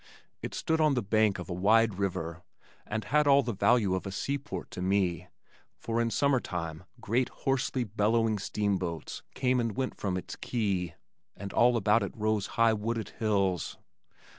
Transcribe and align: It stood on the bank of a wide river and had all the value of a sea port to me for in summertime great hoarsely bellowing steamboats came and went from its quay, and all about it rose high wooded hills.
It 0.41 0.55
stood 0.55 0.81
on 0.81 0.95
the 0.95 1.03
bank 1.03 1.37
of 1.37 1.47
a 1.47 1.53
wide 1.53 1.99
river 1.99 2.41
and 2.87 3.03
had 3.03 3.27
all 3.27 3.43
the 3.43 3.53
value 3.53 3.93
of 3.93 4.07
a 4.07 4.11
sea 4.11 4.39
port 4.39 4.71
to 4.71 4.81
me 4.81 5.27
for 5.77 6.01
in 6.01 6.09
summertime 6.09 6.85
great 6.99 7.29
hoarsely 7.29 7.83
bellowing 7.83 8.39
steamboats 8.39 9.21
came 9.35 9.59
and 9.59 9.77
went 9.77 9.93
from 9.93 10.17
its 10.17 10.35
quay, 10.35 10.95
and 11.37 11.53
all 11.53 11.77
about 11.77 12.01
it 12.01 12.17
rose 12.17 12.47
high 12.57 12.73
wooded 12.73 13.09
hills. 13.19 13.77